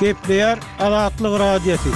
[0.00, 1.88] Kepler Alatlı Radyosu.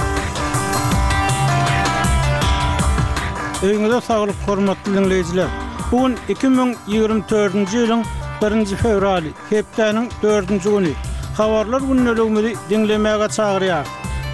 [3.63, 5.47] Öňüňizde sagly hormatly dinleýijiler.
[5.91, 8.01] Bugun 2024-nji ýylyň
[8.41, 10.93] 1-nji fevraly, Kepleriň 4-nji güni.
[11.37, 13.83] Habarlar günnäligini dinlemäge çagyrýar.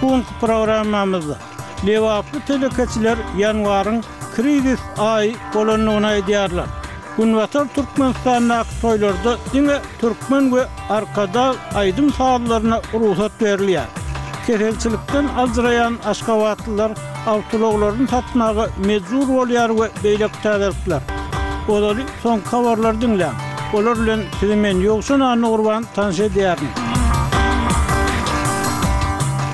[0.02, 1.36] Bu gün programmamyzda
[1.86, 4.00] Lewaplı telekatçylar ýanwaryň
[4.36, 6.68] kredit aý bolanyny aýdýarlar.
[7.18, 13.88] Günwatar Türkmenistan'da toylarda dinä türkmen we arkada aydym saallaryna ruhsat berilýär.
[14.46, 16.92] Kerelçilikden aldyrayan aşgabatlar
[17.32, 21.00] awtologlaryny tapmagy mezur bolýar we beýlek täzeler.
[21.68, 23.30] Olary soň kawarlar dinlä.
[23.74, 26.74] Olar bilen filmen ýoksun anyň urban tanşy diýärler.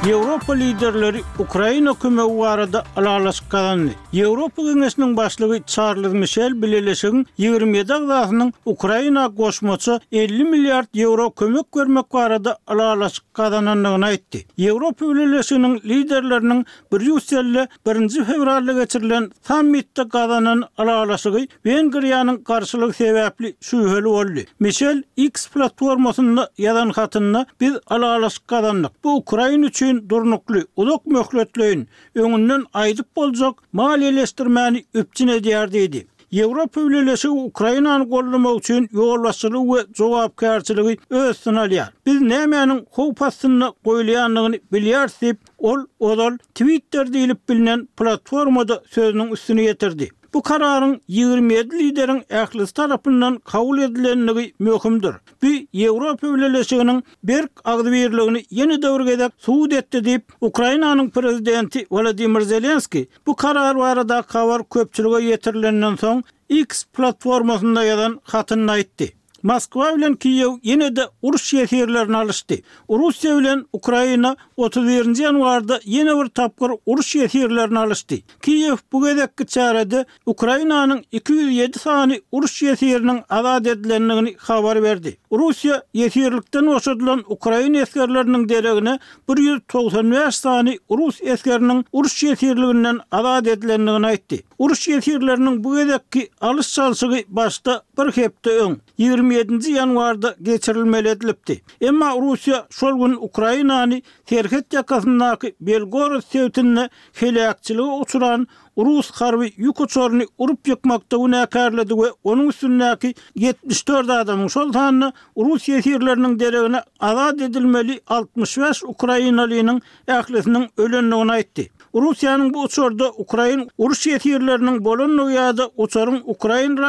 [0.04, 3.84] Европа лидерлери Украина көмөк барада алалашкан.
[4.12, 12.10] Европа кеңесинин башлыгы Чарльз Мишель билелешин 27 дагдасынын Украина кошмочу 50 миллиард евро көмөк көрмөк
[12.12, 14.44] барада алалашканын айтты.
[14.58, 24.44] Европа билелешинин лидерлеринин Брюсселде 1-нче февральда кечирилген саммитте каданын алалашыгы Венгриянын каршылык себепли сүйөлү болду.
[24.58, 28.92] Мишель X платформасында ядан хатынына биз алалашканык.
[29.02, 31.84] Бу Украина үчүн ýüzünden durnukly, uzak möhletliň
[32.16, 36.06] öňünden aýdyp boljak mal ýelestirmäni öpçün edýärdi idi.
[36.32, 41.92] Ýewropa öwrüleşi Ukrainany gollamak üçin ýolbaşçylyk we jogapkärçiligi öz synalyar.
[42.06, 50.08] Biz nämeňin howpasyny goýulýanlygyny bilýärsip, ol ol Twitterde diýilip bilinen platformada sözünün üstüne ýetirdi.
[50.34, 55.14] Bu kararın 27 liderin ähli tarapından kabul edilenligi möhümdir.
[55.42, 63.36] Bi Yevropa öwrelesiginiň berk agdywerligini ýene döwürgede suwd etdi diýip Ukrainanyň prezidenti Volodymyr Zelenski bu
[63.36, 66.22] karar barada kawar köpçülige ýetirilenden soň
[66.58, 69.08] X platformasynda ýazan hatyny aýtdy.
[69.44, 72.54] Moskwa bilen Kiyew ýene de uruş şeherlerini alıştı.
[72.88, 78.14] Russiýa bilen Ukraina 31-nji ýanwarda ýene bir tapgyr uruş şeherlerini alıştı.
[78.42, 85.16] Kiyev bu gedekki çäredi Ukrainanyň 207 sany uruş şeherleriniň azad edilendigini habar berdi.
[85.30, 94.40] Russiýa ýeterlikden oşadylan Ukrayna eskerleriniň deregine 195 sany rus eskeriniň uruş şeherliginden azad edilendigini aýtdy.
[94.58, 98.50] Uruş şeherleriniň bu gedekki alış çalşygy başda bir hepte
[98.98, 101.62] 27-nji ýanwarda geçirilmeli edilipdi.
[101.80, 106.88] Emma Russiýa şol gün Ukrainany terhet ýakasyndaky Belgorod söwtünni
[107.20, 108.46] helakçylyga uçuran
[108.78, 115.78] Rus harbi ýok urup ýokmakda we näkärledi we onuň üstündäki 74 adamyň şol tanyny Russiýa
[115.84, 121.68] ýerleriniň derewine azat edilmeli 65 Ukrainalynyň ählisiniň ölenligini aýtdy.
[122.02, 126.88] Rusiyanın bu uçurda Ukraina uruş ýetirlerinin bolunmagy ýa-da uçurun Ukraina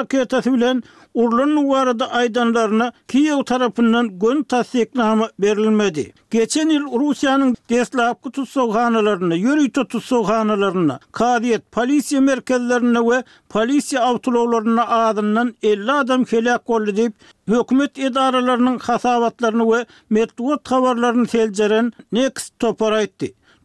[0.54, 0.82] bilen
[1.14, 6.14] urlanyň warada aýdanlaryna Kiýew tarapyndan gön tasdiknama berilmedi.
[6.32, 14.88] Geçen ýyl Rusiýanyň Deslap kutup soganalaryna, ýörüý tutup soganalaryna, Kadiet polisiýa merkezlerine we polisiýa awtulawlaryna
[14.98, 17.14] adyndan 50 adam helak boldy diýip
[17.54, 22.94] Hökümet edaralarının hasabatlarını ve metuot havarlarını selceren Next Topor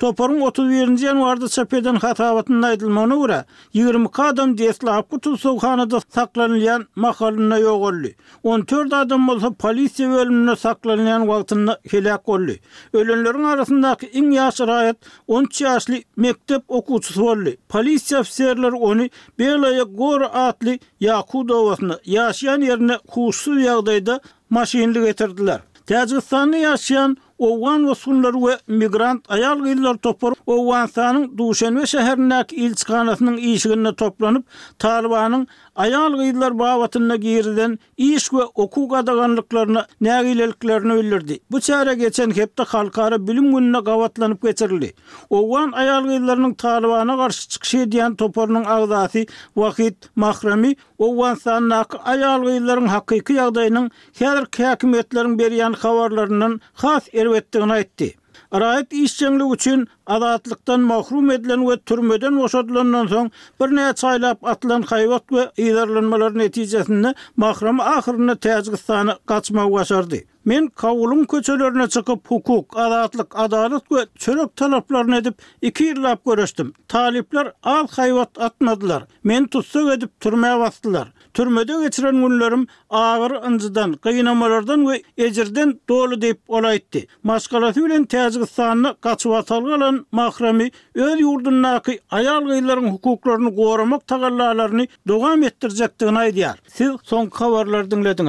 [0.01, 3.41] Toparın 31-nji ýanwarda çap eden hatawatyny aýdylmagyna görä,
[3.77, 8.15] 20 adam Deslap Kutul Sowhanada saklanylýan mahallyna ýogaldy.
[8.45, 12.57] 14 adam bolsa polisiýa bölümine saklanylan wagtynda helak boldy.
[12.95, 14.97] Ölenleriň arasyndaky iň ýaş raýat
[15.29, 17.55] 10 ýaşly mektep okuwçysy boldy.
[17.69, 19.09] Polisiýa ofiserleri ony
[19.39, 24.17] Belaya Gor atly Yakudowasyna ýaşaýan ýerine kuşsuz ýagdaýda
[24.51, 25.61] maşinli getirdiler.
[25.87, 33.39] Täzistanly ýaşaýan Owan we sunlar we migrant ayal gyllar topar Owan sanyň Duşenbe şäherindäki ilçkanasynyň
[33.53, 34.45] işigine toplanyp
[34.79, 35.47] Talibanyň
[35.77, 41.39] ayal gyllar bawatyna girilen iş we okuw gadaganlyklaryna nägileliklerini öldürdi.
[41.51, 44.95] Bu çara geçen hepde halkara bilim gününe gawatlanyp geçirildi.
[45.31, 49.23] Owan ayal gyllarynyň Talibana garşy çykşy diýen toparynyň agdaty
[49.55, 58.09] Wahid Mahrami Owan sanyň ayal gyllarynyň hakyky ýagdaýynyň her käkimetleriň berýän habarlarynyň has serwetdigini aýtdy.
[58.51, 63.31] Araýat işçiligi üçin azatlıktan mahrum edilen ve türmeden osadlanan son
[63.63, 70.17] bir ne çaylap atılan hayvat ve idarlanmalar neticesinde mahrum ahırına teyazgıstana kaçma başardı.
[70.45, 76.73] Men kavulum köçelerine çıkıp hukuk, adatlık, adalet ve çörek talaplarını edip iki yıllap görüştüm.
[76.89, 79.05] Talipler al hayvat atmadılar.
[79.25, 81.13] Men tutsuk edip türmeye bastılar.
[81.35, 86.99] Türmede geçiren günlerim ağır ıncıdan, kıyınamalardan ve ecirden dolu deyip olaydı.
[87.23, 96.59] Maskalatı bilen teyazgıstanını kaçıvatalgalan mahrami öz yurdundaki ayal gıyların hukuklarını korumak tagallalarını dogam ettirecektiğini aydiyar.
[96.69, 98.21] Siz son kavarlar dinlediniz.